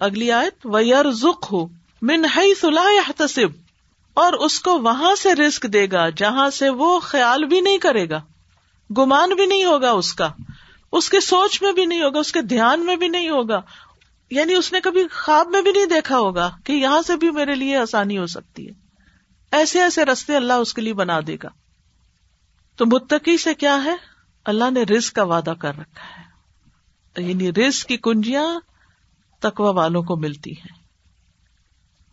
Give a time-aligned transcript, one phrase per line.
[0.00, 1.66] اگلی آیت ویر زخ ہو
[2.02, 2.24] من
[2.60, 3.48] صلاح تصب
[4.14, 8.08] اور اس کو وہاں سے رسک دے گا جہاں سے وہ خیال بھی نہیں کرے
[8.08, 8.20] گا،
[8.98, 10.32] گمان بھی نہیں ہوگا اس کا،
[10.92, 13.60] اس کی سوچ میں بھی نہیں ہوگا، اس کے دھیان میں بھی نہیں ہوگا۔
[14.30, 17.54] یعنی اس نے کبھی خواب میں بھی نہیں دیکھا ہوگا کہ یہاں سے بھی میرے
[17.54, 18.72] لیے آسانی ہو سکتی ہے۔
[19.52, 21.48] ایسے ایسے رستے اللہ اس کے لیے بنا دے گا۔
[22.76, 23.94] تو متقی سے کیا ہے؟
[24.44, 26.28] اللہ نے رزق کا وعدہ کر رکھا ہے۔
[27.28, 28.60] یعنی رزق کی کنجیاں
[29.40, 30.78] تکوا والوں کو ملتی ہیں۔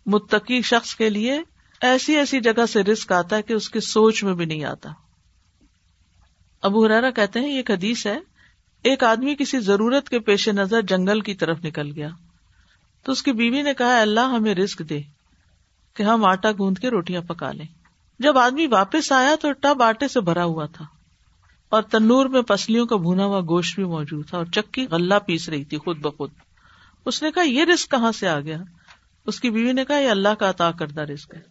[0.05, 1.41] متقی شخص کے لیے
[1.81, 4.89] ایسی ایسی جگہ سے رسک آتا ہے کہ اس کی سوچ میں بھی نہیں آتا۔
[6.61, 8.19] ابو ہرارا کہتے ہیں، یہ حدیث ہے،
[8.83, 12.09] ایک آدمی کسی ضرورت کے پیش نظر جنگل کی طرف نکل گیا۔
[13.03, 15.01] تو اس کی بیوی نے کہا، اللہ ہمیں رسک دے
[15.93, 17.65] کہ ہم آٹا گوند کے روٹیاں پکا لیں۔
[18.19, 20.85] جب آدمی واپس آیا تو ٹب آٹے سے بھرا ہوا تھا
[21.69, 25.49] اور تنور میں پسلیوں کا بھونا ہوا گوشت بھی موجود تھا اور چکی غلہ پیس
[25.49, 26.29] رہی تھی خود بخود۔
[27.05, 28.57] اس نے کہا، یہ رسک کہاں سے آ گیا؟
[29.25, 31.41] اس کی بیوی نے کہا، یہ اللہ کا عطا کردہ رسک ہے۔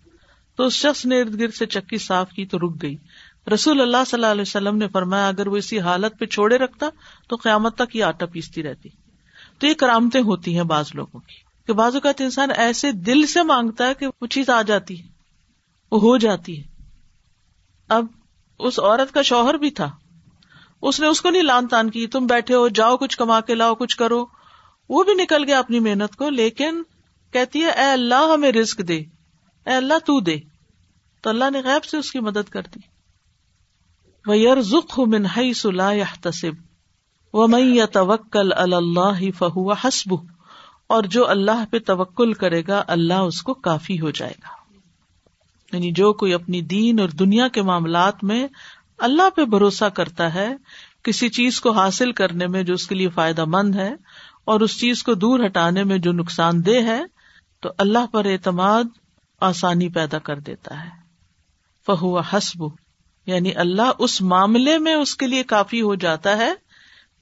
[0.56, 2.96] تو اس شخص نے ارد گرد سے چکی صاف کی تو رک گئی۔
[3.54, 6.88] رسول اللہ صلی اللہ علیہ وسلم نے فرمایا، اگر وہ اسی حالت پہ چھوڑے رکھتا
[7.28, 8.88] تو قیامت تک یہ آٹا پیستی رہتی۔
[9.58, 11.34] تو یہ کرامتیں ہوتی ہیں بعض لوگوں کی
[11.66, 15.08] کہ بعض اوقات انسان ایسے دل سے مانگتا ہے کہ وہ چیز آ جاتی ہے،
[15.92, 16.64] وہ ہو جاتی ہے۔
[17.88, 18.06] اب
[18.58, 19.90] اس عورت کا شوہر بھی تھا۔
[20.82, 23.54] اس نے اس کو نہیں لان تان کی، تم بیٹھے ہو، جاؤ کچھ کما کے
[23.54, 24.26] لاؤ، کچھ کرو۔
[24.88, 26.82] وہ بھی نکل گیا اپنی محنت کو، لیکن
[27.32, 28.96] کہتی ہے، اے اللہ ہمیں رسک دے،
[29.66, 30.36] اے اللہ تو دے۔
[31.22, 32.80] تو اللہ نے غیب سے اس کی مدد کر دی۔
[34.26, 36.52] وہ یار ذخ منہائی سلا تصب
[37.32, 40.14] و میں توکل اللہ فہو حسب
[40.86, 44.78] اور جو اللہ پہ توکل کرے گا، اللہ اس کو کافی ہو جائے گا۔
[45.76, 48.48] یعنی جو کوئی اپنی دین اور دنیا کے معاملات میں
[48.98, 50.56] اللہ پہ بھروسہ کرتا ہے،
[51.02, 53.94] کسی چیز کو حاصل کرنے میں جو اس کے لیے فائدہ مند ہے
[54.44, 57.02] اور اس چیز کو دور ہٹانے میں جو نقصان دہ ہے،
[57.60, 58.84] تو اللہ پر اعتماد
[59.40, 60.90] آسانی پیدا کر دیتا ہے۔
[61.86, 62.64] فہو حسب
[63.26, 66.52] یعنی اللہ اس معاملے میں اس کے لیے کافی ہو جاتا ہے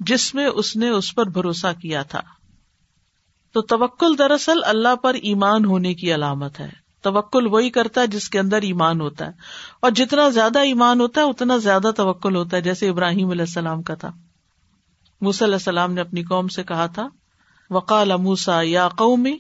[0.01, 2.21] جس میں اس نے اس پر بھروسہ کیا تھا۔
[3.53, 6.71] تو توکل دراصل اللہ پر ایمان ہونے کی علامت ہے۔
[7.03, 9.33] توکل وہی کرتا ہے جس کے اندر ایمان ہوتا ہے۔
[9.81, 13.83] اور جتنا زیادہ ایمان ہوتا ہے، اتنا زیادہ توکل ہوتا ہے، جیسے ابراہیم علیہ السلام
[13.83, 14.11] کا تھا۔
[15.23, 17.09] موسی علیہ السلام نے اپنی قوم سے کہا تھا،
[17.71, 19.37] وقال موسا یا قومی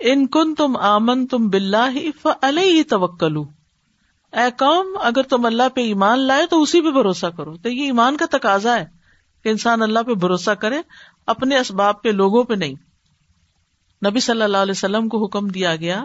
[0.00, 3.42] ان کن تم آمن تم بلّہ ہی توکلو۔
[4.32, 7.82] اے قوم، اگر تم اللہ پہ ایمان لائے تو اسی پہ بھروسہ کرو۔ تو یہ
[7.82, 8.84] ایمان کا تقاضا ہے
[9.44, 10.76] کہ انسان اللہ پہ بھروسہ کرے،
[11.26, 12.74] اپنے اسباب پہ، لوگوں پہ نہیں۔
[14.10, 16.04] نبی صلی اللہ علیہ وسلم کو حکم دیا گیا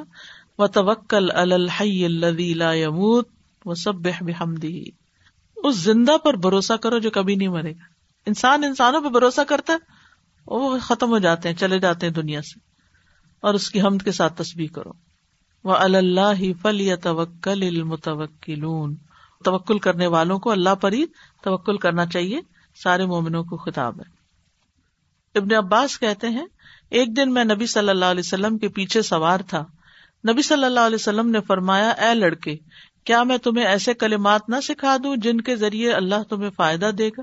[0.58, 3.19] و توکل الحی اللہ
[3.78, 4.84] سب بحمدی
[5.56, 9.74] اس زندہ پر بھروسہ کرو جو کبھی نہیں مرے گا۔ انسان انسانوں پہ بھروسہ کرتا
[9.74, 9.78] ہے
[10.48, 12.59] وہ ختم ہو جاتے ہیں، چلے جاتے ہیں دنیا سے۔
[13.42, 14.92] اور اس کی حمد کے ساتھ تصویر کرو۔
[15.64, 18.96] وہ اللہ فل یا توکل المتوکلون
[19.46, 21.06] توکل کرنے والوں کو اللہ پر ہی
[21.44, 22.42] توکل کرنا چاہیے۔
[22.84, 24.22] سارے مومنوں کو خطاب ہے۔
[25.40, 26.46] ابن عباس کہتے ہیں،
[26.90, 29.66] ایک دن میں نبی صلی اللہ علیہ وسلم کے پیچھے سوار تھا۔
[30.31, 32.58] نبی صلی اللہ علیہ وسلم نے فرمایا، اے لڑکے،
[33.04, 37.10] کیا میں تمہیں ایسے کلمات نہ سکھا دوں جن کے ذریعے اللہ تمہیں فائدہ دے
[37.10, 37.22] گا؟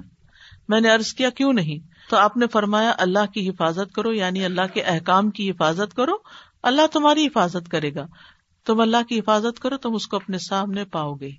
[0.69, 4.45] میں نے ارض کیا کیوں نہیں؟ تو آپ نے فرمایا، اللہ کی حفاظت کرو یعنی
[4.45, 6.13] اللہ کے احکام کی حفاظت کرو،
[6.63, 8.07] اللہ تمہاری حفاظت کرے گا۔
[8.65, 11.31] تم اللہ کی حفاظت کرو، تم اس کو اپنے سامنے پاؤ گے۔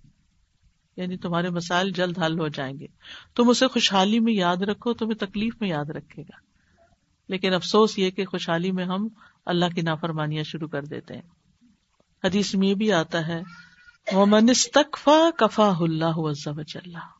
[0.98, 2.88] یعنی تمہارے مسائل جلد حل ہو جائیں گے۔
[3.36, 6.38] تم اسے خوشحالی میں یاد رکھو، تمہیں تکلیف میں یاد رکھے گا۔
[7.30, 9.08] لیکن افسوس یہ کہ خوشحالی میں ہم
[9.46, 11.22] اللہ کی نافرمانیاں شروع کر دیتے ہیں۔
[12.24, 13.42] حدیث میں یہ بھی آتا ہے
[14.12, 16.20] وہ منستقفا کفا اللہ
[16.76, 17.19] اللہ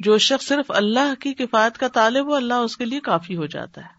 [0.00, 3.46] جو شخص صرف اللہ کی کفایت کا طالب ہو، اللہ اس کے لیے کافی ہو
[3.46, 3.96] جاتا ہے۔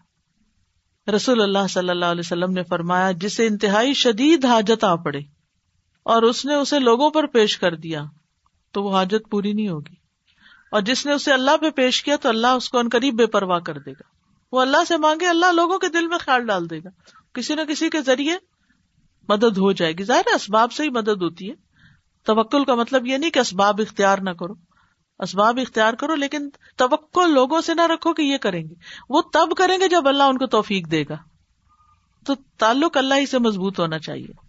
[1.10, 5.18] رسول اللہ صلی اللہ علیہ وسلم نے فرمایا، جسے انتہائی شدید حاجت آ پڑے
[6.02, 8.04] اور اس نے اسے لوگوں پر پیش کر دیا،
[8.72, 9.94] تو وہ حاجت پوری نہیں ہوگی۔
[10.70, 13.26] اور جس نے اسے اللہ پہ پیش کیا، تو اللہ اس کو ان قریب بے
[13.26, 14.02] پرواہ کر دے گا۔
[14.52, 16.88] وہ اللہ سے مانگے، اللہ لوگوں کے دل میں خیال ڈال دے گا۔
[17.34, 18.36] کسی نہ کسی کے ذریعے
[19.28, 21.54] مدد ہو جائے گی۔ ظاہر اسباب سے ہی مدد ہوتی ہے۔
[22.24, 24.67] توکل کا مطلب یہ نہیں کہ اسباب اختیار نہ کرو۔
[25.18, 28.74] اسباب اختیار کرو، لیکن توقع لوگوں سے نہ رکھو کہ یہ کریں گے۔
[29.10, 31.16] وہ تب کریں گے جب اللہ ان کو توفیق دے گا۔
[32.26, 34.48] تو تعلق اللہ ہی سے مضبوط ہونا چاہیے۔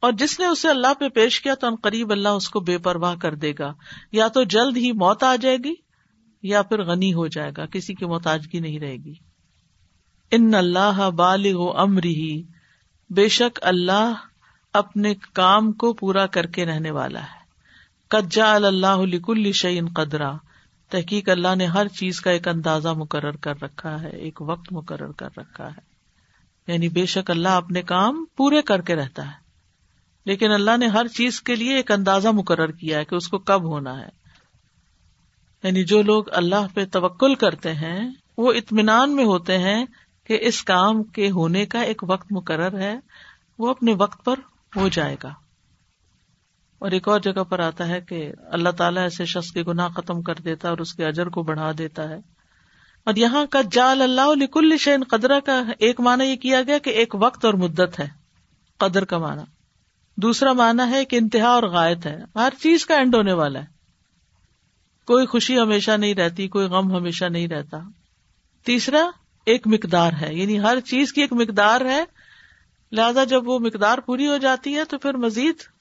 [0.00, 2.78] اور جس نے اسے اللہ پہ پیش کیا تو ان قریب اللہ اس کو بے
[2.78, 3.72] پرواہ کر دے گا۔
[4.12, 5.74] یا تو جلد ہی موت آ جائے گی،
[6.42, 9.14] یا پھر غنی ہو جائے گا، کسی کی محتاجگی نہیں رہے گی۔
[10.30, 12.42] ان اللہ بالغ امری
[13.10, 14.12] بے شک اللہ
[14.72, 17.43] اپنے کام کو پورا کر کے رہنے والا ہے۔
[18.08, 20.32] کجا اللہ لکل شعین قدرا۔
[20.88, 25.12] تحقیق اللہ نے ہر چیز کا ایک اندازہ مقرر کر رکھا ہے، ایک وقت مقرر
[25.12, 25.94] کر رکھا ہے۔
[26.72, 29.44] یعنی بے شک اللہ اپنے کام پورے کر کے رہتا ہے۔
[30.26, 33.38] لیکن اللہ نے ہر چیز کے لیے ایک اندازہ مقرر کیا ہے کہ اس کو
[33.38, 34.08] کب ہونا ہے۔
[35.62, 39.84] یعنی جو لوگ اللہ پہ توکل کرتے ہیں، وہ اطمینان میں ہوتے ہیں
[40.26, 43.00] کہ اس کام کے ہونے کا ایک وقت مقرر ہے،
[43.58, 44.34] وہ اپنے وقت پر
[44.76, 45.43] ہو جائے گا۔
[46.78, 50.22] اور ایک اور جگہ پر آتا ہے کہ اللہ تعالیٰ ایسے شخص کے گناہ ختم
[50.22, 52.16] کر دیتا ہے اور اس کے اجر کو بڑھا دیتا ہے۔
[53.04, 56.90] اور یہاں کا جال اللہ لکل شین قدرہ کا ایک معنی یہ کیا گیا کہ
[56.90, 58.08] ایک وقت اور مدت ہے،
[58.78, 59.42] قدر کا معنی۔
[60.16, 63.66] دوسرا معنی ہے کہ انتہا اور غائط ہے۔ ہر چیز کا اینڈ ہونے والا ہے۔
[65.06, 67.78] کوئی خوشی ہمیشہ نہیں رہتی، کوئی غم ہمیشہ نہیں رہتا۔
[68.64, 69.10] تیسرا،
[69.46, 72.04] ایک مقدار ہے۔ یعنی ہر چیز کی ایک مقدار ہے۔
[72.92, 75.73] لہذا جب وہ مقدار پوری ہو جاتی ہے تو پھر مزید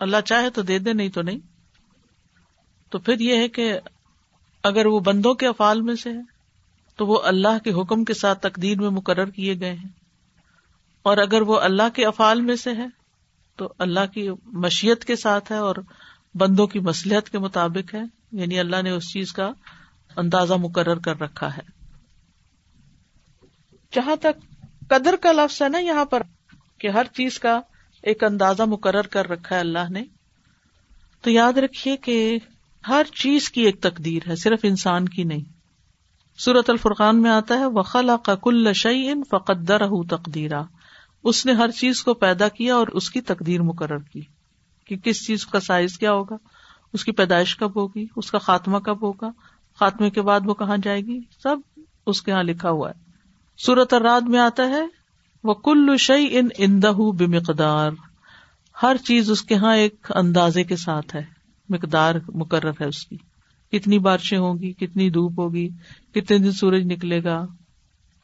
[0.00, 1.38] اللہ چاہے تو دے دے، نہیں تو نہیں۔
[2.90, 3.80] تو پھر یہ ہے کہ
[4.62, 6.40] اگر وہ بندوں کے افعال میں سے ہے،
[6.96, 9.88] تو وہ اللہ کے حکم کے ساتھ تقدیر میں مقرر کیے گئے ہیں۔
[11.02, 12.86] اور اگر وہ اللہ کے افعال میں سے ہے،
[13.56, 15.76] تو اللہ کی مشیت کے ساتھ ہے اور
[16.34, 18.02] بندوں کی مسلحت کے مطابق ہے۔
[18.32, 19.52] یعنی اللہ نے اس چیز کا
[20.16, 21.62] اندازہ مقرر کر رکھا ہے۔
[23.92, 24.56] جہاں تک
[24.88, 26.22] قدر کا لفظ ہے نا یہاں پر،
[26.78, 27.60] کہ ہر چیز کا
[28.02, 30.04] ایک اندازہ مقرر کر رکھا ہے اللہ نے۔
[31.22, 32.38] تو یاد رکھیے کہ
[32.88, 35.60] ہر چیز کی ایک تقدیر ہے، صرف انسان کی نہیں۔
[36.38, 40.62] سورت الفرقان میں آتا ہے وخلا کا کل شعین فقدر تقدیرا
[41.24, 44.20] اس نے ہر چیز کو پیدا کیا اور اس کی تقدیر مقرر کی
[44.86, 46.36] کہ کس چیز کا سائز کیا ہوگا،
[46.92, 49.30] اس کی پیدائش کب ہوگی، اس کا خاتمہ کب ہوگا،
[49.78, 51.56] خاتمے کے بعد وہ کہاں جائے گی؟ سب
[52.06, 53.10] اس کے یہاں لکھا ہوا ہے۔
[53.58, 54.86] سورت الراد میں آتا ہے
[55.44, 57.90] وہ کل شعی ان اندہ بے مقدار
[58.82, 61.22] ہر چیز اس کے یہاں ایک اندازے کے ساتھ ہے،
[61.68, 63.16] مقدار مقرر ہے اس کی۔
[63.72, 65.68] کتنی بارشیں ہوں گی، کتنی دھوپ ہوگی،
[66.14, 67.46] کتنے دن سورج نکلے گا،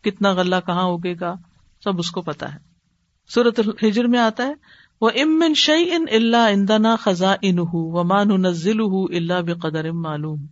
[0.05, 1.35] کتنا غلہ کہاں ہوگے گا،
[1.85, 2.59] سب اس کو پتا ہے۔
[3.29, 4.55] سورت الحجر میں آتا ہے
[5.01, 10.47] وہ امن شعی ان اللہ اندنا خزاں ان و مان نزل اللہ بے قدر معلوم۔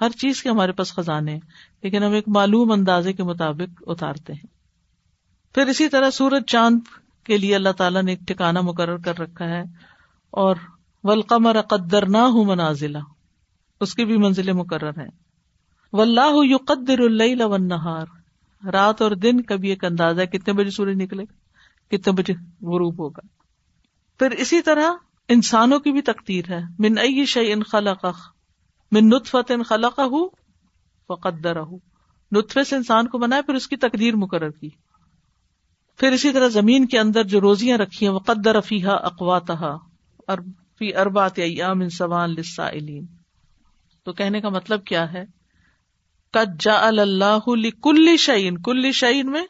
[0.00, 1.38] ہر چیز کے ہمارے پاس خزانے
[1.82, 4.53] لیکن ہم ایک معلوم اندازے کے مطابق اتارتے ہیں۔
[5.54, 6.80] پھر اسی طرح سورج چاند
[7.24, 9.62] کے لیے اللہ تعالیٰ نے ایک ٹھکانا مقرر کر رکھا ہے
[10.30, 10.56] اور
[11.04, 12.98] ولقمر قدر نہ ہوں منازلہ،
[13.80, 15.10] اس کی بھی منزلیں مقرر ہیں۔
[15.92, 18.06] و اللہ قدر اللہ نہار
[18.66, 21.32] رات اور دن کا بھی ایک اندازہ ہے کتنے بجے سورج نکلے گا
[21.90, 23.26] کتنے بجے غروب ہوگا۔
[24.18, 24.90] پھر اسی طرح
[25.28, 28.04] انسانوں کی بھی تقدیر ہے۔ من ائی شعی ان خلق
[28.92, 30.28] من نطفت ان خلق ہوں
[31.08, 31.56] فقدر
[32.32, 34.68] نطفے سے انسان کو بنایا، پھر اس کی تقدیر مقرر کی۔
[35.98, 39.76] پھر اسی طرح زمین کے اندر جو روزیاں رکھی ہیں وہ قدر افیحا اقواتہ
[40.78, 43.04] فی اربات ایام سوان لسائلین
[44.06, 45.24] تو کہنے کا مطلب کیا ہے؟
[46.34, 47.50] قد جا اللہ
[47.82, 49.42] کل شعین کل شعین میں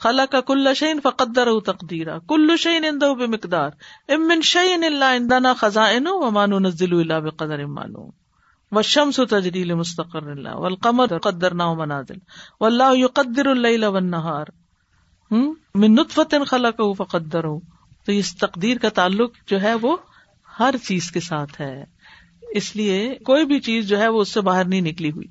[0.00, 3.70] خلا کا کل شعین فقدر تقدیرا کل شعین اند بے مقدار
[4.08, 8.06] امن شعین اللہ اندنا خزائن و مانو نزل اللہ بقدر مانو
[8.72, 12.18] و شمس و تجریل مستقر اللہ والقمر قدر نہ منازل۔
[12.60, 14.46] واللہ یقدر اللیل والنہار
[15.30, 17.60] من نطفت خلق فقدر ہو
[18.06, 19.96] تو اس تقدیر کا تعلق جو ہے وہ
[20.58, 21.84] ہر چیز کے ساتھ ہے۔
[22.50, 25.26] اس لیے کوئی بھی چیز جو ہے وہ اس سے باہر نہیں نکلی ہوئی۔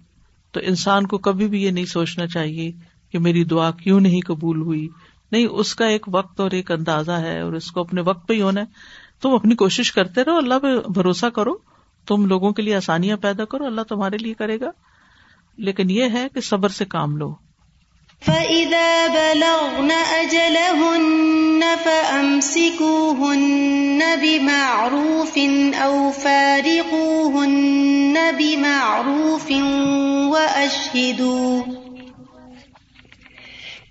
[0.51, 2.71] تو انسان کو کبھی بھی یہ نہیں سوچنا چاہیے
[3.11, 4.87] کہ میری دعا کیوں نہیں قبول ہوئی۔
[5.31, 8.33] نہیں، اس کا ایک وقت اور ایک اندازہ ہے اور اس کو اپنے وقت پہ
[8.33, 8.65] ہی ہونا ہے۔
[9.21, 11.53] تم اپنی کوشش کرتے رہو، اللہ پہ بھروسہ کرو۔
[12.07, 14.71] تم لوگوں کے لیے آسانیاں پیدا کرو، اللہ تمہارے لیے کرے گا۔
[15.57, 17.48] لیکن یہ ہے کہ صبر سے کام لو۔
[18.21, 23.19] فَإِذَا بَلَغْنَ أَجَلَهُنَّ فَأَمْسِكُوهُنَّ
[24.21, 25.37] بِمَعْرُوفٍ
[25.73, 27.51] أَوْ فَارِقُوهُنَّ
[28.37, 29.51] بِمَعْرُوفٍ
[30.31, 31.63] وَأَشْهِدُوا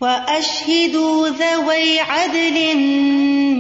[0.01, 2.77] وَأَشْهِدُوا ذَوَيْ عَدْلٍ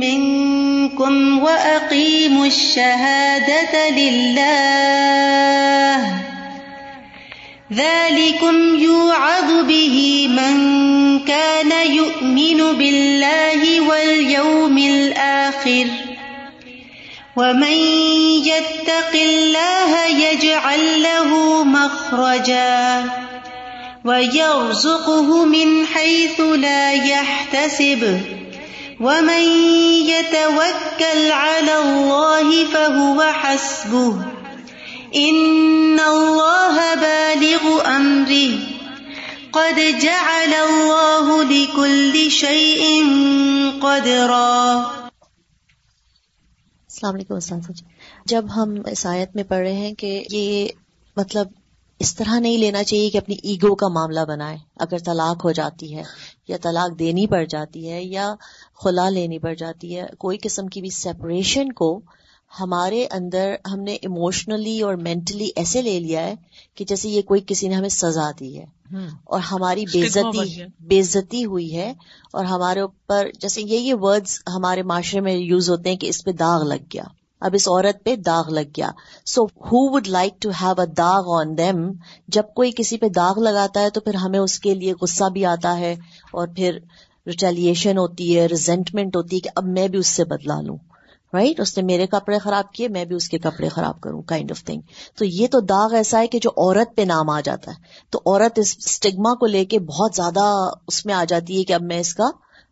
[0.04, 5.38] مِّنكُمْ وَأَقِيمُوا الشَّهَادَةَ لِلَّهِ
[7.72, 10.58] ذلكم يوعظ به من
[11.24, 15.86] كان يؤمن بالله واليوم الآخر
[17.36, 17.76] ومن
[18.48, 23.04] يتق الله يجعل له مخرجا
[24.04, 28.20] ويرزقه من حيث لا يحتسب
[29.00, 29.42] ومن
[30.08, 34.37] يتوكل على الله فهو حسبه
[35.12, 38.56] ان اللہ بالغ امری
[39.50, 43.00] قد جعل اللہ لكل شيء
[43.80, 44.82] قدرا
[46.90, 47.38] السلام علیکم
[47.68, 47.84] جی۔
[48.26, 50.68] جب ہم اس آیت میں پڑھ رہے ہیں کہ یہ
[51.16, 51.48] مطلب
[51.98, 55.96] اس طرح نہیں لینا چاہیے کہ اپنی ایگو کا معاملہ بنائے۔ اگر طلاق ہو جاتی
[55.96, 56.02] ہے
[56.48, 58.34] یا طلاق دینی پڑ جاتی ہے یا
[58.84, 62.00] خلا لینی پڑ جاتی ہے، کوئی قسم کی بھی سیپریشن کو
[62.60, 66.34] ہمارے اندر ہم نے ایموشنلی اور مینٹلی ایسے لے لیا ہے
[66.74, 68.64] کہ جیسے یہ کوئی کسی نے ہمیں سزا دی ہے۔
[69.24, 71.92] اور ہماری بےزتی بےزتی ہوئی ہے
[72.32, 76.24] اور ہمارے اوپر جیسے یہ یہ ورڈز ہمارے معاشرے میں یوز ہوتے ہیں کہ اس
[76.24, 77.02] پہ داغ لگ گیا۔
[77.40, 78.90] اب اس عورت پہ داغ لگ گیا۔
[79.26, 81.90] So who would like to have a daag on them
[82.28, 85.44] جب کوئی کسی پہ داغ لگاتا ہے تو پھر ہمیں اس کے لیے غصہ بھی
[85.44, 85.96] آتا ہے
[86.32, 86.78] اور پھر
[87.26, 90.76] ریٹیلیشن ہوتی ہے ریزینٹمنٹ ہوتی ہے کہ اب میں بھی اس سے بدلا لوں۔
[91.34, 94.50] رائٹ اس نے میرے کپڑے خراب کیے، میں بھی اس کے کپڑے خراب کروں کائنڈ
[94.50, 94.80] آف تھنگ
[95.18, 97.76] تو یہ تو داغ ایسا ہے کہ جو عورت پہ نام آ جاتا ہے۔
[98.10, 101.72] تو عورت اس اسٹگما کو لے کے بہت زیادہ اس میں آ جاتی ہے کہ
[101.72, 102.28] اب میں اس کا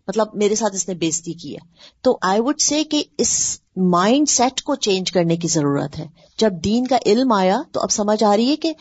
[0.08, 1.66] مطلب میرے ساتھ اس نے بےزتی کی ہے۔
[2.02, 6.06] تو آئی وڈ سے کہ اس مائنڈ سیٹ کو چینج کرنے کی ضرورت ہے۔
[6.38, 8.72] جب دین کا علم آیا تو اب سمجھ آ رہی ہے کہ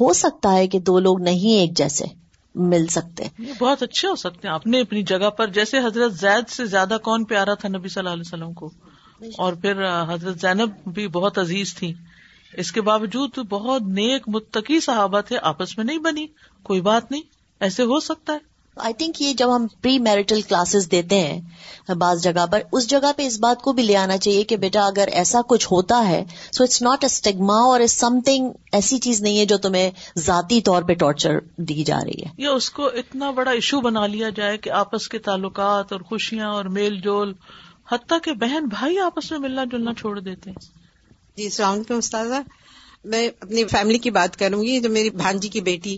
[0.00, 2.04] ہو سکتا ہے کہ دو لوگ نہیں ایک جیسے
[2.54, 3.24] مل سکتے۔
[3.60, 7.24] بہت اچھے ہو سکتے ہیں۔ اپنے اپنی جگہ پر، جیسے حضرت زید سے زیادہ کون
[7.24, 8.70] پیارا تھا نبی صلی اللہ علیہ وسلم کو؟
[9.38, 11.94] اور پھر حضرت زینب بھی بہت عزیز تھی
[12.52, 16.26] اس کے باوجود بہت نیک متقی صحابہ تھے آپس میں نہیں بنی
[16.62, 17.22] کوئی بات نہیں
[17.60, 18.38] ایسے ہو سکتا ہے۔
[18.76, 21.40] آئی تھنک یہ جب ہم پری میرٹل کلاسز دیتے ہیں
[21.94, 24.86] بعض جگہ پر اس جگہ پہ اس بات کو بھی لے آنا چاہیے کہ بیٹا
[24.86, 29.22] اگر ایسا کچھ ہوتا ہے so it's not a stigma اور سم تھنگ ایسی چیز
[29.22, 32.86] نہیں ہے جو تمہیں ذاتی طور پہ ٹارچر دی جا رہی ہے۔ یا اس کو
[32.86, 37.32] اتنا بڑا ایشو بنا لیا جائے کہ آپس کے تعلقات اور خوشیاں اور میل جول
[37.92, 40.50] حتیٰ کہ بہن بھائی آپس میں ملنا جلنا چھوڑ دیتے
[41.36, 42.42] جی السلام علیکم استاذہ۔
[43.04, 45.96] میں اپنی فیملی کی بات کروں گی، جو میری بھانجی کی بیٹی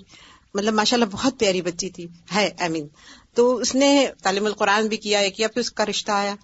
[0.54, 2.88] مطلب ماشاء اللہ بہت پیاری بچی تھی۔ ہے، امین۔
[3.34, 6.34] تو اس نے تعلیم القرآن بھی کیا کیا پھر اس کا رشتہ آیا۔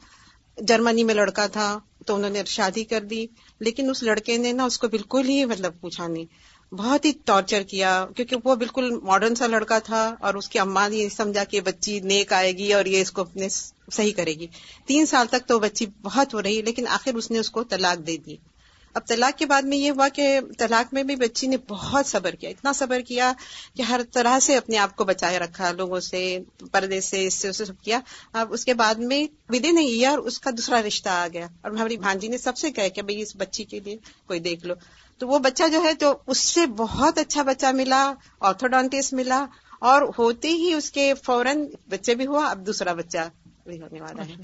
[0.58, 3.26] جرمنی میں لڑکا تھا تو انہوں نے شادی کر دی،
[3.60, 6.24] لیکن اس لڑکے نے نا اس کو بالکل ہی مطلب پوچھا نہیں۔
[6.72, 10.88] بہت ہی ٹارچر کیا، کیونکہ وہ بالکل ماڈرن سا لڑکا تھا اور اس کی اماں
[10.88, 13.48] نے سمجھا کہ بچی نیک آئے گی اور یہ اس کو اپنے
[13.92, 14.46] صحیح کرے گی۔
[14.86, 18.06] تین سال تک تو بچی بہت ہو رہی، لیکن آخر اس نے اس کو طلاق
[18.06, 18.36] دے دی۔
[18.98, 22.30] اب طلاق کے بعد میں یہ ہوا کہ طلاق میں بھی بچی نے بہت صبر
[22.30, 23.32] کیا، اتنا صبر کیا
[23.76, 26.38] کہ ہر طرح سے اپنے آپ کو بچائے رکھا، لوگوں سے،
[26.72, 28.00] پردے سے، اس سے سب کیا۔
[28.32, 31.70] اب اس کے بعد میں ودے نہیں ایئر اس کا دوسرا رشتہ آ گیا۔ اور
[31.70, 34.74] ہماری بھانجی نے سب سے کہا کہ بھائی اس بچی کے لیے کوئی دیکھ لو۔
[35.18, 39.46] تو وہ بچہ جو ہے تو اس سے بہت اچھا بچہ ملا آرتھوڈانٹس ملا
[39.80, 43.18] اور ہوتے ہی اس کے فوراً بچے بھی ہوا، اب دوسرا بچہ
[43.68, 44.34] بھی ہونے والا ہے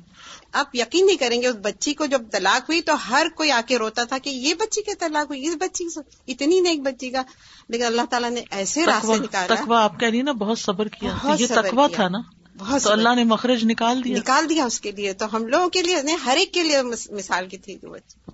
[0.53, 3.61] آپ یقین نہیں کریں گے اس بچی کو جب طلاق ہوئی تو ہر کوئی آ
[3.67, 5.85] کے روتا تھا کہ یہ بچی کے طلاق ہوئی اس بچی
[6.27, 7.23] اتنی ایک بچی کا۔
[7.69, 11.35] لیکن اللہ تعالیٰ نے ایسے راستے نکالا۔ تقوا آپ کہہ رہی نا بہت صبر کیا۔
[11.39, 12.19] یہ تقوا تھا نا
[12.59, 15.69] بہت تو اللہ نے مخرج نکال دیا۔ نکال دیا اس کے لیے۔ تو ہم لوگوں
[15.69, 18.31] کے لیے ہر ایک کے لیے مثال کی تھی بچی۔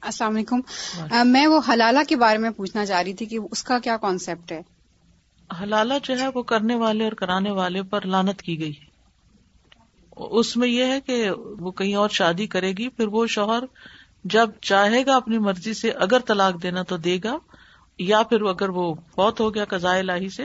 [0.00, 0.60] السلام علیکم۔
[1.26, 4.52] میں وہ حلالہ کے بارے میں پوچھنا چاہ رہی تھی کہ اس کا کیا کانسیپٹ
[4.52, 4.62] ہے؟
[5.62, 8.72] حلالہ جو ہے وہ کرنے والے اور کرانے والے پر لانت کی گئی۔
[10.16, 13.64] اس میں یہ ہے کہ وہ کہیں اور شادی کرے گی، پھر وہ شوہر
[14.24, 17.36] جب چاہے گا اپنی مرضی سے اگر طلاق دینا تو دے گا،
[17.98, 20.42] یا پھر اگر وہ بہت ہو گیا قزائے لاہی سے،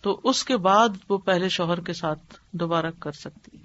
[0.00, 3.58] تو اس کے بعد وہ پہلے شوہر کے ساتھ دوبارہ کر سکتی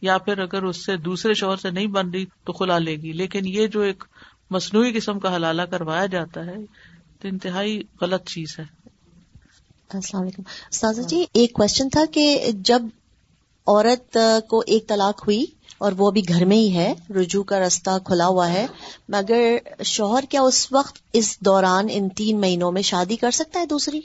[0.00, 3.12] یا پھر اگر اس سے دوسرے شوہر سے نہیں بن رہی تو کھلا لے گی۔
[3.12, 4.04] لیکن یہ جو ایک
[4.50, 6.56] مصنوعی قسم کا حلالہ کروایا جاتا ہے،
[7.20, 8.64] تو انتہائی غلط چیز ہے۔
[9.88, 12.82] السلام علیکم۔ سازا جی ایک کوشچن تھا کہ جب
[13.66, 14.18] عورت
[14.48, 15.44] کو ایک طلاق ہوئی
[15.78, 18.66] اور وہ ابھی گھر میں ہی ہے رجوع کا رستہ کھلا ہوا ہے۔
[19.08, 23.66] مگر شوہر کیا اس وقت اس دوران ان تین مہینوں میں شادی کر سکتا ہے
[23.66, 24.00] دوسری؟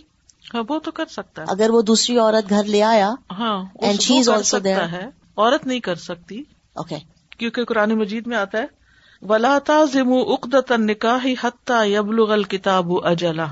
[0.54, 4.02] ہاں وہ تو کر سکتا ہے۔ اگر وہ دوسری عورت گھر لے آیا ہاں اینڈ
[4.02, 5.06] شی از آلسو ہے۔
[5.38, 6.96] عورت نہیں کر سکتی۔ اوکے
[7.38, 8.82] کیونکہ قرآن مجید میں آتا ہے
[9.30, 13.46] اقدت نکاح حتہ یبلغ الکتاب اجلا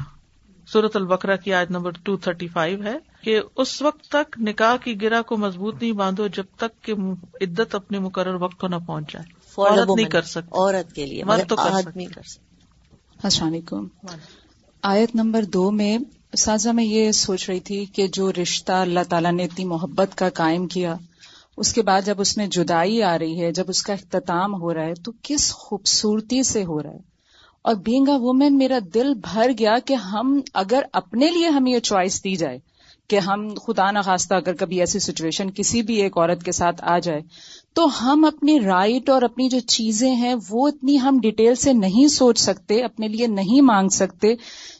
[0.71, 5.01] سورت البکرا کی آج نمبر ٹو تھرٹی فائیو ہے کہ اس وقت تک نکاح کی
[5.01, 6.93] گرا کو مضبوط نہیں باندھو جب تک کہ
[7.41, 9.25] عدت اپنے مقرر وقت کو نہ پہنچ جائے
[9.57, 12.05] عورت نہیں کر سکتی۔ عورت کے لیے مرد تو کر سکتے
[13.23, 13.88] السلام علیکم۔
[14.81, 15.97] آیت نمبر دو میں
[16.38, 20.29] سازا میں یہ سوچ رہی تھی کہ جو رشتہ اللہ تعالیٰ نے اتنی محبت کا
[20.29, 20.95] قائم کیا
[21.57, 24.73] اس کے بعد جب اس میں جدائی آ رہی ہے جب اس کا اختتام ہو
[24.73, 27.09] رہا ہے تو کس خوبصورتی سے ہو رہا ہے؟
[27.69, 31.79] اور بینگ اے وومین میرا دل بھر گیا کہ ہم اگر اپنے لیے ہمیں یہ
[31.79, 32.57] چوائس دی جائے
[33.07, 36.99] کہ ہم خدا نخواستہ اگر کبھی ایسی سچویشن کسی بھی ایک عورت کے ساتھ آ
[36.99, 37.21] جائے،
[37.73, 42.07] تو ہم اپنی رائٹ اور اپنی جو چیزیں ہیں وہ اتنی ہم ڈیٹیل سے نہیں
[42.07, 44.33] سوچ سکتے، اپنے لیے نہیں مانگ سکتے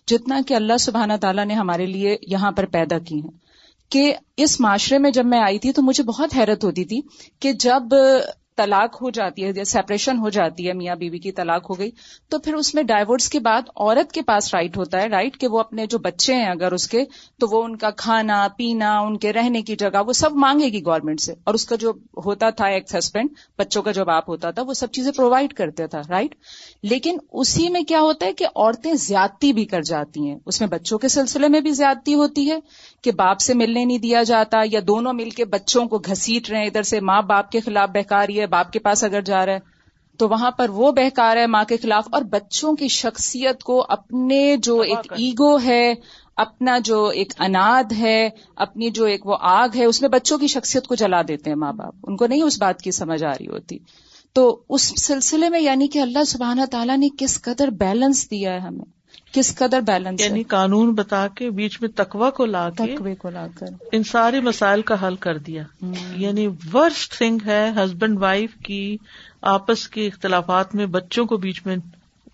[0.08, 3.50] جتنا کہ اللہ سبحانہ تعالیٰ نے ہمارے لیے یہاں پر پیدا کی ہیں۔
[3.91, 7.01] کہ اس معاشرے میں جب میں آئی تھی تو مجھے بہت حیرت ہوتی تھی
[7.39, 7.84] کہ جب
[8.60, 11.92] طلاق ہو جاتی ہے یا سیپریشن ہو جاتی ہے، میاں بیوی کی طلاق ہو گئی۔
[12.30, 15.48] تو پھر اس میں ڈائیورس کے بعد عورت کے پاس رائٹ ہوتا ہے رائٹ کہ
[15.48, 17.04] وہ اپنے جو بچے ہیں اگر اس کے،
[17.39, 20.86] تو وہ ان کا کھانا، پینا، ان کے رہنے کی جگہ، وہ سب مانگے گی
[20.86, 21.92] گورنمنٹ سے۔ اور اس کا جو
[22.25, 25.88] ہوتا تھا ایک ہسبینڈ بچوں کا جو باپ ہوتا تھا، وہ سب چیزیں پرووائڈ کرتے
[25.88, 26.36] تھا رائٹ
[26.84, 30.70] لیکن اسی میں کیا ہوتا ہے کہ عورتیں زیادتی بھی کر جاتی ہیں۔ اس میں
[30.70, 32.60] بچوں کے سلسلے میں بھی زیادتی ہوتی ہے
[33.01, 36.60] کہ باپ سے ملنے نہیں دیا جاتا یا دونوں مل کے بچوں کو گھسیٹ رہے
[36.60, 39.53] ہیں، ادھر سے ماں باپ کے خلاف بہکاری ہے باپ کے پاس اگر جا رہا
[39.53, 39.60] ہے
[40.18, 44.58] تو وہاں پر وہ بہکار ہے ماں کے خلاف اور بچوں کی شخصیت کو اپنے
[44.58, 45.94] جو ایک ایگو ہے
[46.38, 50.48] اپنا جو ایک اناد ہے اپنی جو ایک وہ آگ ہے اس میں بچوں کی
[50.48, 53.32] شخصیت کو جلا دیتے ہیں ماں باپ۔ ان کو نہیں اس بات کی سمجھ آ
[53.32, 53.77] رہی ہوتی۔
[54.34, 58.60] تو اس سلسلے میں یعنی کہ اللہ سبحانہ تعالیٰ نے کس قدر بیلنس دیا ہے
[58.60, 58.99] ہمیں؟
[59.31, 63.48] کس قدر بیلنس یعنی قانون بتا کے بیچ میں تقوا کو لا تقوی کو لا
[63.55, 65.63] کر۔ ان سارے مسائل کا حل کر دیا۔
[66.15, 68.98] یعنی ورسٹ تھنگ ہے ہسبینڈ وائف کی
[69.41, 71.75] آپس کے اختلافات میں بچوں کو بیچ میں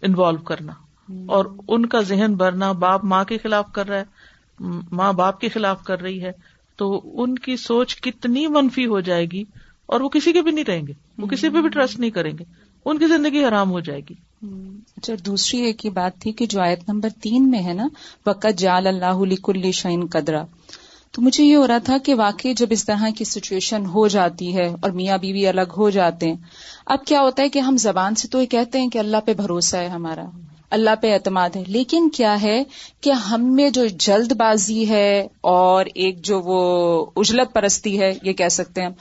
[0.01, 0.73] انوالو کرنا۔
[1.25, 4.03] اور ان کا ذہن بھرنا باپ ماں کے خلاف کر رہا ہے
[4.91, 6.31] ماں باپ کے خلاف کر رہی ہے
[6.75, 9.43] تو ان کی سوچ کتنی منفی ہو جائے گی
[9.85, 12.31] اور وہ کسی کے بھی نہیں رہیں گے وہ کسی پہ بھی ٹرسٹ نہیں کریں
[12.39, 12.43] گے
[12.85, 14.13] ان کی زندگی حرام ہو جائے گی۔
[14.97, 17.87] اچھا دوسری ایک ہی بات تھی کہ جو آیت نمبر تین میں ہے نا
[18.25, 20.43] وقت جال اللہ کل شعین قدرا،
[21.13, 24.55] تو مجھے یہ ہو رہا تھا کہ واقعی جب اس طرح کی سچویشن ہو جاتی
[24.55, 26.35] ہے اور میاں بیوی الگ ہو جاتے ہیں،
[26.85, 29.33] اب کیا ہوتا ہے کہ ہم زبان سے تو یہ کہتے ہیں کہ اللہ پہ
[29.33, 30.25] بھروسہ ہے ہمارا،
[30.71, 32.63] اللہ پہ اعتماد ہے، لیکن کیا ہے
[33.01, 38.33] کہ ہم میں جو جلد بازی ہے اور ایک جو وہ اجلت پرستی ہے، یہ
[38.33, 38.93] کہہ سکتے ہیں ہم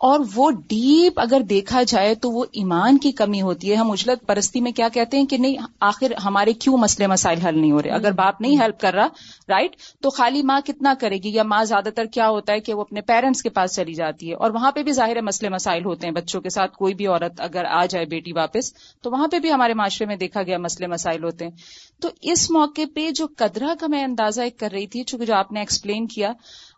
[0.00, 4.26] اور وہ ڈیپ اگر دیکھا جائے تو وہ ایمان کی کمی ہوتی ہے۔ ہم اجلت
[4.26, 7.82] پرستی میں کیا کہتے ہیں کہ نہیں، آخر ہمارے کیوں مسئلے مسائل حل نہیں ہو
[7.82, 9.06] رہے؟ اگر باپ نہیں ہیلپ کر رہا
[9.48, 12.74] رائٹ تو خالی ماں کتنا کرے گی؟ یا ماں زیادہ تر کیا ہوتا ہے کہ
[12.74, 15.84] وہ اپنے پیرنٹس کے پاس چلی جاتی ہے؟ اور وہاں پہ بھی ظاہر مسئلے مسائل
[15.84, 19.28] ہوتے ہیں بچوں کے ساتھ۔ کوئی بھی عورت اگر آ جائے بیٹی واپس، تو وہاں
[19.28, 21.52] پہ بھی ہمارے معاشرے میں دیکھا گیا مسئلے مسائل ہوتے ہیں۔
[22.00, 25.34] تو اس موقع پہ جو قدرہ کا میں اندازہ ایک کر رہی تھی، چونکہ جو
[25.34, 26.32] آپ نے ایکسپلین کیا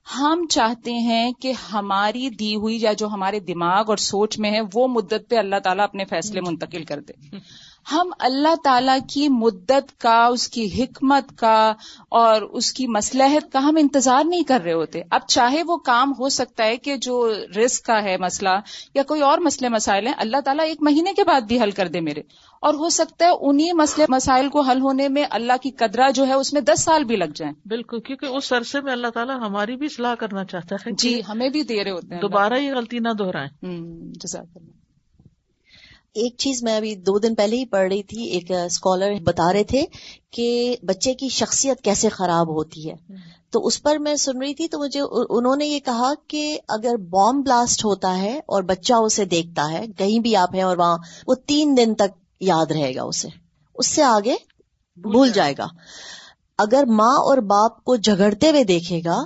[0.06, 4.60] ہم چاہتے ہیں کہ ہماری دی ہوئی یا جو ہمارے دماغ اور سوچ میں ہے
[4.74, 7.12] وہ مدت پہ اللہ تعالیٰ اپنے فیصلے منتقل کر دے۔
[7.92, 11.72] ہم اللہ تعالی کی مدت کا اس کی حکمت کا
[12.08, 16.12] اور اس کی مسلحت کا ہم انتظار نہیں کر رہے ہوتے۔ اب چاہے وہ کام
[16.18, 18.48] ہو سکتا ہے کہ جو رسک کا ہے مسئلہ
[18.94, 21.88] یا کوئی اور مسئلے مسائل ہیں اللہ تعالیٰ ایک مہینے کے بعد بھی حل کر
[21.88, 22.20] دے میرے۔
[22.60, 26.26] اور ہو سکتا ہے انہیں مسئلے مسائل کو حل ہونے میں اللہ کی قدرہ جو
[26.26, 29.40] ہے اس میں دس سال بھی لگ جائیں۔ بالکل کیونکہ اس عرصے میں اللہ تعالیٰ
[29.40, 32.72] ہماری بھی صلاح کرنا چاہتا ہے۔ جی ہمیں بھی دے رہے ہوتے ہیں۔ دوبارہ یہ
[32.74, 33.48] غلطی نہ دہرائیں۔
[34.14, 34.89] جزاک اللہ۔
[36.14, 39.64] ایک چیز میں ابھی دو دن پہلے ہی پڑھ رہی تھی ایک اسکالر بتا رہے
[39.64, 39.84] تھے
[40.30, 42.94] کہ بچے کی شخصیت کیسے خراب ہوتی ہے۔
[43.50, 46.96] تو اس پر میں سن رہی تھی تو مجھے انہوں نے یہ کہا کہ اگر
[46.96, 50.98] بام بلاسٹ ہوتا ہے اور بچہ اسے دیکھتا ہے کہیں بھی آپ ہیں اور وہاں
[51.26, 53.28] وہ تین دن تک یاد رہے گا اسے۔
[53.74, 54.34] اس سے آگے
[54.96, 55.66] بھول جائے گا۔
[56.58, 59.24] اگر ماں اور باپ کو جھگڑتے ہوئے دیکھے گا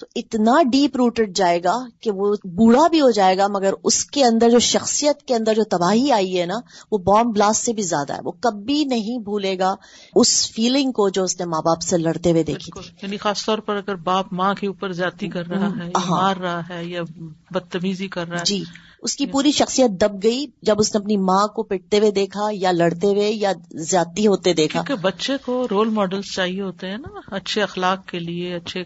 [0.00, 4.04] تو اتنا ڈیپ روٹڈ جائے گا کہ وہ بوڑھا بھی ہو جائے گا مگر اس
[4.04, 6.54] کے اندر جو شخصیت کے اندر جو تباہی آئی ہے نا
[6.90, 9.74] وہ بام بلاسٹ سے بھی زیادہ ہے۔ وہ کبھی نہیں بھولے گا
[10.14, 13.58] اس فیلنگ کو جو اس نے ماں باپ سے لڑتے ہوئے دیکھی یعنی خاص طور
[13.58, 16.84] پر اگر باپ ماں کے اوپر زیادتی کر رہا ہے یا ہاں۔ مار رہا ہے
[16.84, 17.02] یا
[17.50, 18.62] بدتمیزی کر رہا ہے۔ جی
[19.02, 22.48] اس کی پوری شخصیت دب گئی جب اس نے اپنی ماں کو پٹتے ہوئے دیکھا
[22.52, 26.96] یا لڑتے ہوئے یا زیادتی ہوتے دیکھا۔ کیونکہ بچے کو رول ماڈلس چاہیے ہوتے ہیں
[26.96, 28.84] نا اچھے اخلاق کے لیے اچھے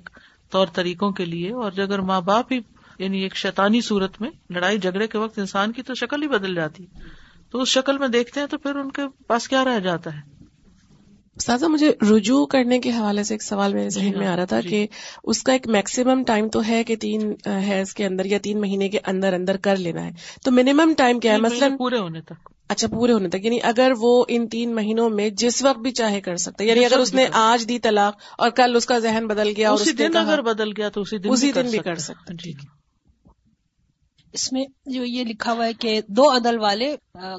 [0.50, 2.58] طور طریقوں کے لیے اور اگر ماں باپ ہی
[2.98, 6.54] یعنی ایک شیطانی صورت میں لڑائی جھگڑے کے وقت انسان کی تو شکل ہی بدل
[6.54, 6.86] جاتی۔
[7.50, 10.40] تو اس شکل میں دیکھتے ہیں تو پھر ان کے پاس کیا رہ جاتا ہے؟
[11.38, 14.60] سازا مجھے رجوع کرنے کے حوالے سے ایک سوال میرے ذہن میں آ رہا تھا
[14.60, 14.86] جی۔ کہ
[15.24, 18.88] اس کا ایک میکسیمم ٹائم تو ہے کہ تین ہیز کے اندر یا تین مہینے
[18.88, 20.10] کے اندر اندر کر لینا ہے۔
[20.44, 23.92] تو منیمم ٹائم کیا ہے؟ مثلاً پورے ہونے تک۔ اچھا پورے ہونے تک یعنی اگر
[24.00, 27.26] وہ ان تین مہینوں میں جس وقت بھی چاہے کر سکتا یعنی اگر اس نے
[27.32, 30.88] آج دی طلاق اور کل اس کا ذہن بدل گیا اسی دن اگر بدل گیا
[30.88, 32.52] تو اسی دن اسی دن بھی کر سکتا جی۔
[34.32, 36.96] اس میں جو یہ لکھا ہوا ہے کہ دو عدل والے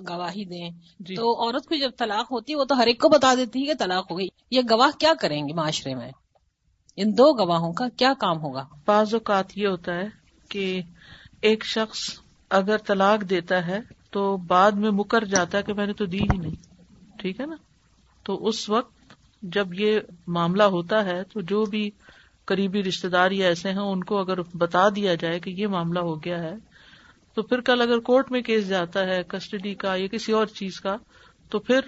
[0.10, 3.10] گواہی دیں۔ جی۔ تو عورت کو جب طلاق ہوتی ہے وہ تو ہر ایک کو
[3.10, 6.12] بتا دیتی ہے کہ طلاق ہو گئی۔ یہ گواہ کیا کریں گے معاشرے میں؟
[6.98, 10.08] ان دو گواہوں کا کیا کام ہوگا؟ بعض اوقات یہ ہوتا ہے
[10.50, 10.82] کہ
[11.42, 12.00] ایک شخص
[12.50, 13.80] اگر طلاق دیتا ہے
[14.12, 16.56] تو بعد میں مکر جاتا ہے کہ میں نے تو دی ہی نہیں۔
[17.18, 17.56] ٹھیک ہے نا؟
[18.24, 21.92] تو اس وقت جب یہ معاملہ ہوتا ہے تو جو بھی
[22.46, 26.00] قریبی رشتے دار یا ایسے ہیں، ان کو اگر بتا دیا جائے کہ یہ معاملہ
[26.00, 26.54] ہو گیا ہے،
[27.34, 30.80] تو پھر کل اگر کورٹ میں کیس جاتا ہے کسٹڈی کا یا کسی اور چیز
[30.80, 30.98] کا،
[31.50, 31.80] تو پھر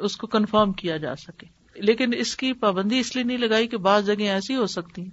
[0.00, 3.76] اس کو کنفرم کیا جا سکے۔ لیکن اس کی پابندی اس لیے نہیں لگائی کہ
[3.76, 5.04] بعض جگہ ایسی ہو سکتی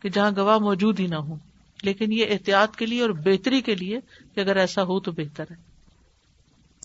[0.00, 1.34] کہ جہاں گواہ موجود ہی نہ ہو
[1.82, 3.98] لیکن یہ احتیاط کے لیے اور بہتری کے لیے
[4.34, 5.71] کہ اگر ایسا ہو تو بہتر ہے۔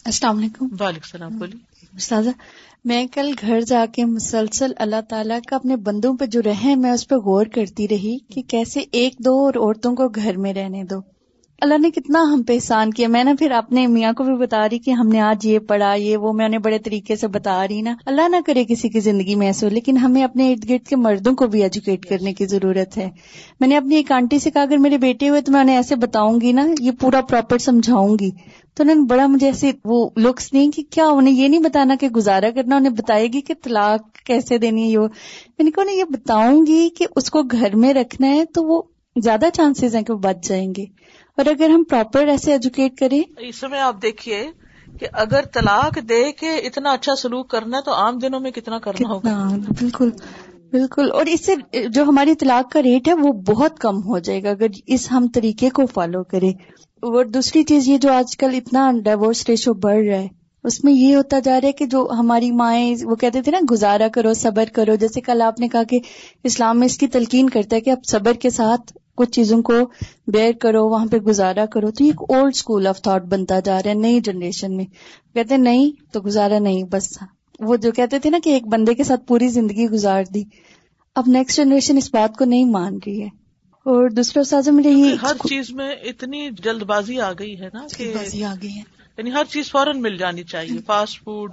[0.08, 2.30] السلام علیکم۔ وعلیکم السلام بولیے۔ استاذہ
[2.86, 6.92] میں کل گھر جا کے مسلسل اللہ تعالیٰ کا اپنے بندوں پہ جو رہے میں
[6.92, 10.84] اس پہ غور کرتی رہی کہ کیسے ایک دو اور عورتوں کو گھر میں رہنے
[10.84, 11.00] دو۔
[11.62, 14.70] اللہ نے کتنا ہم پہ احسان کیا۔ میں نے پھر اپنے میاں کو بھی بتا
[14.70, 17.68] رہی کہ ہم نے آج یہ پڑھا یہ وہ میں انہیں بڑے طریقے سے بتا
[17.68, 20.70] رہی نا۔ اللہ نہ کرے کسی کی زندگی میں ایسے ہو لیکن ہمیں اپنے ارد
[20.70, 23.10] گرد کے مردوں کو بھی ایجوکیٹ کرنے کی ضرورت ہے۔
[23.60, 25.96] میں نے اپنی ایک آنٹی سے کہا اگر میرے بیٹے ہوئے تو میں انہیں ایسے
[25.96, 28.32] بتاؤں گی نا یہ پورا پراپر سمجھاؤں گی۔
[28.78, 31.96] تو انہوں نے بڑا مجھے ایسے وہ لکس نہیں کہ کیا انہیں یہ نہیں بتانا
[32.00, 35.84] کہ گزارا کرنا انہیں بتائے گی کہ طلاق کیسے دینی ہے یہ میں نے کہا
[35.84, 38.82] انہیں یہ بتاؤں گی کہ اس کو گھر میں رکھنا ہے تو وہ
[39.24, 40.84] زیادہ چانسز ہیں کہ وہ بچ جائیں گے۔
[41.38, 44.48] اور اگر ہم پراپر ایسے ایجوکیٹ کریں۔ اس میں آپ دیکھیے
[45.00, 48.80] کہ اگر طلاق دے کے اتنا اچھا سلوک کرنا ہے تو عام دنوں میں کتنا
[48.80, 50.10] کرنا ہوگا؟ بالکل
[50.72, 51.56] بالکل۔ اور اس سے
[51.88, 55.28] جو ہماری طلاق کا ریٹ ہے وہ بہت کم ہو جائے گا۔ اگر اس ہم
[55.34, 56.54] طریقے کو فالو کریں۔
[57.02, 60.28] اور دوسری چیز یہ جو آج کل اتنا ڈائیورس ریشو بڑھ رہا ہے،
[60.64, 63.60] اس میں یہ ہوتا جا رہا ہے کہ جو ہماری مائیں، وہ کہتے تھے نا،
[63.72, 66.00] گزارا کرو، صبر کرو۔ جیسے کل آپ نے کہا کہ
[66.44, 69.74] اسلام میں اس کی تلقین کرتا ہے کہ آپ صبر کے ساتھ کچھ چیزوں کو
[70.28, 73.90] بیئر کرو، وہاں پہ گزارا کرو۔ تو ایک اولڈ اسکول آف تھاٹ بنتا جا رہا
[73.90, 74.86] ہے، نئی جنریشن میں۔
[75.34, 77.18] کہتے نہیں، تو گزارا نہیں، بس۔
[77.60, 80.44] وہ جو کہتے تھے نا کہ ایک بندے کے ساتھ پوری زندگی گزار دی۔
[81.16, 83.47] اب نیکسٹ جنریشن اس بات کو نہیں مان رہی ہے۔
[83.88, 87.88] اور دوسرا سازا میرے یہ ہر چیز میں اتنی جلد بازی آ گئی ہے نا
[87.98, 88.84] کہ بازی آ گئی ہے۔
[89.18, 91.52] یعنی ہر چیز فوراً مل جانی چاہیے فاسٹ فوڈ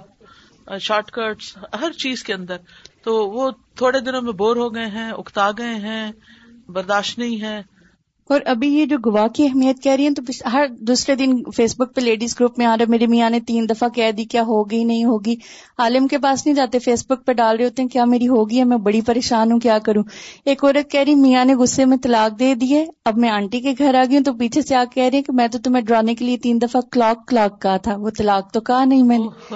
[0.81, 2.57] شارٹ کٹس ہر چیز کے اندر۔
[3.03, 6.11] تو وہ تھوڑے دنوں میں بور ہو گئے ہیں اکتا گئے ہیں
[6.67, 7.61] برداشت نہیں ہے
[8.29, 10.21] اور ابھی یہ جو گواہ کی اہمیت کہہ رہی ہیں تو
[10.53, 13.69] ہر دوسرے دن فیس بک پہ لیڈیز گروپ میں آ رہے میرے میاں نے تین
[13.69, 15.35] دفعہ کہہ دی کیا ہوگی نہیں ہوگی۔
[15.77, 18.59] عالم کے پاس نہیں جاتے فیس بک پہ ڈال رہے ہوتے ہیں کیا میری ہوگی
[18.59, 20.03] ہے میں بڑی پریشان ہوں کیا کروں؟
[20.45, 23.59] ایک عورت کہہ رہی میاں نے غصے میں طلاق دے دی ہے اب میں آنٹی
[23.59, 25.83] کے گھر آ گئی ہوں تو پیچھے سے آ کہہ رہی کہ میں تو تمہیں
[25.83, 29.17] ڈرانے کے لیے تین دفعہ کلاک کلاک کہا تھا وہ طلاق تو کہا نہیں میں
[29.17, 29.55] نے۔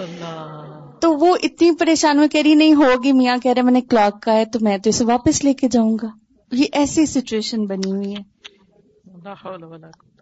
[1.00, 4.24] تو وہ اتنی پریشان میں کہہ رہی نہیں ہوگی میاں کہہ رہے میں نے کلاک
[4.24, 6.08] کہا ہے تو میں تو اسے واپس لے کے جاؤں گا۔
[6.52, 8.39] یہ ایسی سچویشن بنی ہوئی ہے۔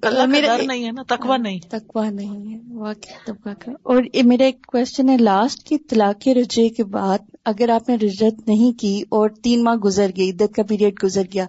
[0.04, 1.60] اللہ نہیں ہے نا تکوا نہیں.
[1.60, 3.72] تکوا نہیں ہے واقعی کا.
[3.84, 8.48] اور میرا ایک کوشچن ہے لاسٹ کی طلاق رجے کے بعد اگر آپ نے رجت
[8.48, 11.46] نہیں کی اور تین ماہ گزر گئی عدت کا پیریڈ گزر گیا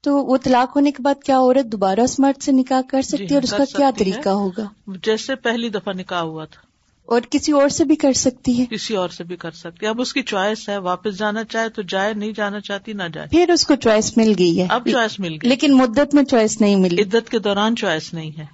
[0.00, 3.24] تو وہ طلاق ہونے کے بعد کیا عورت دوبارہ اس مرد سے نکاح کر سکتی
[3.24, 4.68] ہے؟ اور اس کا کیا طریقہ ہوگا؟
[5.02, 6.67] جیسے پہلی دفعہ نکاح ہوا تھا۔
[7.08, 9.90] اور کسی اور سے بھی کر سکتی ہے۔ کسی اور سے بھی کر سکتی ہے۔
[9.90, 13.26] اب اس کی چوائس ہے واپس جانا چاہے تو جائے نہیں جانا چاہتی نہ جائے۔
[13.28, 16.60] پھر اس کو چوائس مل گئی ہے۔ اب چوائس مل گئی۔ لیکن مدت میں چوائس
[16.60, 18.44] نہیں ملی۔ عدت کے دوران چوائس نہیں ہے۔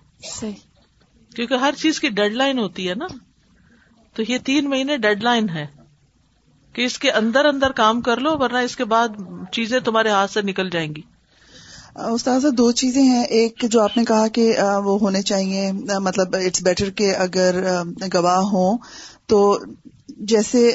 [1.36, 3.06] کیونکہ ہر چیز کی ڈیڈ لائن ہوتی ہے نا۔
[4.14, 5.66] تو یہ تین مہینے ڈیڈ لائن ہے
[6.72, 9.08] کہ اس کے اندر اندر کام کر لو ورنہ اس کے بعد
[9.52, 11.02] چیزیں تمہارے ہاتھ سے نکل جائیں گی۔
[11.94, 16.62] استاذہ دو چیزیں ہیں۔ ایک جو آپ نے کہا کہ وہ ہونے چاہیے۔ مطلب اٹس
[16.62, 17.64] بیٹر کہ اگر
[18.14, 18.78] گواہ ہوں۔
[19.26, 19.58] تو
[20.08, 20.72] جیسے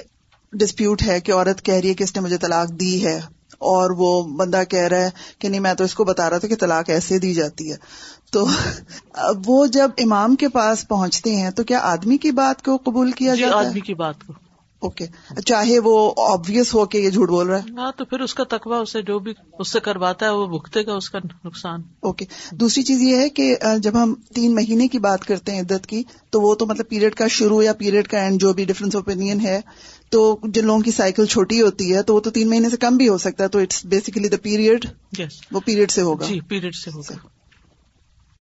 [0.54, 3.18] ڈسپیوٹ ہے کہ عورت کہہ رہی ہے کہ اس نے مجھے طلاق دی ہے
[3.60, 6.48] اور وہ بندہ کہہ رہا ہے کہ نہیں میں تو اس کو بتا رہا تھا
[6.48, 7.78] کہ طلاق ایسے دی جاتی ہے۔
[8.32, 8.46] تو
[9.46, 13.36] وہ جب امام کے پاس پہنچتے ہیں تو کیا آدمی کی بات کو قبول کیا
[13.36, 14.34] جی جاتا آدمی کی بات کو۔
[14.82, 15.06] اوکے
[15.46, 17.72] چاہے وہ آبویس ہو کہ یہ جھوٹ بول رہا ہے.
[17.78, 20.86] ہاں تو پھر اس کا تقوی اسے جو بھی اس سے کرواتا ہے وہ بھگتے
[20.86, 21.82] گا اس کا نقصان.
[22.02, 25.88] اوکے دوسری چیز یہ ہے کہ جب ہم تین مہینے کی بات کرتے ہیں عدت
[25.88, 28.96] کی تو وہ تو مطلب پیریڈ کا شروع یا پیریڈ کا اینڈ جو بھی ڈفرینس
[28.96, 29.60] اوپین ہے
[30.10, 32.98] تو جن لوگوں کی سائیکل چھوٹی ہوتی ہے تو وہ تو تین مہینے سے کم
[32.98, 34.86] بھی ہو سکتا ہے تو اٹس بیسیکلی دا پیریڈ
[35.52, 36.26] وہ پیریڈ سے ہوگا.
[36.26, 37.28] جی پیریڈ سے ہوگا.